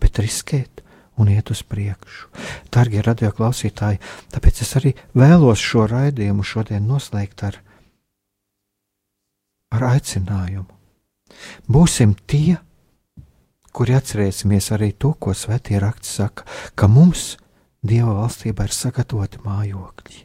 [0.00, 0.84] bet riskēt
[1.18, 2.28] un iet uz priekšu.
[2.70, 3.98] Darbie radioklausītāji,
[4.34, 7.58] tāpēc es arī vēlos šo raidījumu šodien noslēgt ar,
[9.74, 10.70] ar aicinājumu.
[11.68, 12.60] Būsim tie,
[13.78, 17.36] kuri atcerēsimies arī to, ko svētie raksti saka, ka mums
[17.78, 20.24] Dieva valstībā ir sagatavoti mājokļi.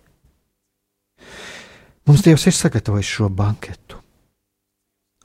[2.10, 4.00] Mums Dievs ir sagatavojis šo banketu,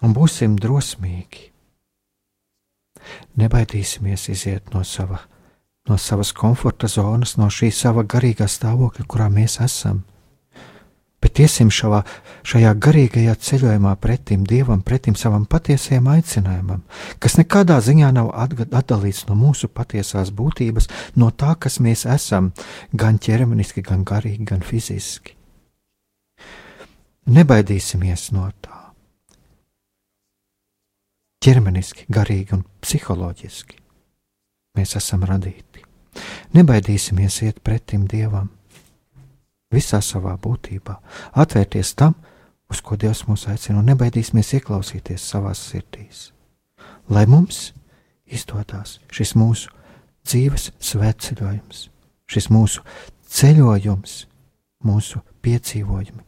[0.04, 1.46] un būsim drosmīgi.
[3.40, 5.22] Nebaidīsimies iziet no, sava,
[5.88, 10.04] no savas komforta zonas, no šī sava garīgā stāvokļa, kurā mēs esam
[11.22, 12.02] bet iesim šavā,
[12.46, 16.84] šajā garīgajā ceļojumā pretim Dievam, pretim savam patiesajam aicinājumam,
[17.18, 22.52] kas nekādā ziņā nav atdalīts no mūsu patiesās būtības, no tā, kas mēs esam,
[22.92, 25.36] gan ķermeniski, gan garīgi, gan fiziski.
[27.28, 28.78] Nebaidīsimies no tā.
[31.44, 33.78] ķermeniski, garīgi un psiholoģiski.
[34.78, 35.84] Mēs esam radīti.
[36.56, 38.50] Nebaidīsimies iet pretim Dievam,
[39.74, 40.96] visā savā būtībā,
[41.36, 42.14] atvērties tam,
[42.68, 46.30] uz ko Dievs mūs aicina, un nebaidīsimies ieklausīties savās sirdīs.
[47.08, 47.72] Lai mums
[48.28, 49.72] izdodas šis mūsu
[50.28, 51.86] dzīves svētceļojums,
[52.28, 52.84] šis mūsu
[53.32, 54.18] ceļojums,
[54.84, 56.24] mūsu piedzīvojumi,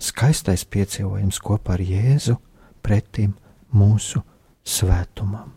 [0.00, 2.38] skaistais piedzīvojums kopā ar Jēzu
[2.82, 3.34] pretim
[3.74, 4.22] mūsu
[4.64, 5.56] svētumam.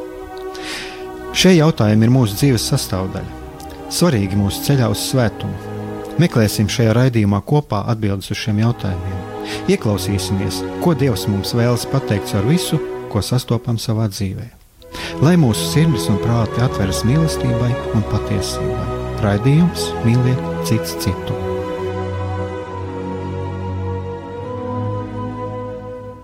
[1.31, 5.77] Šie jautājumi ir mūsu dzīves sastāvdaļa, svarīgi mūsu ceļā uz svētumu.
[6.19, 9.21] Meklēsim šajā raidījumā kopā atbildes uz šiem jautājumiem.
[9.71, 14.49] Ieklausīsimies, ko Dievs mums vēlas pateikt ar visu, ko sastopam savā dzīvē.
[15.23, 18.99] Lai mūsu sirdis un prāti atveras mīlestībai un patiesībai.
[19.23, 21.50] Raidījums mīliet cits citu.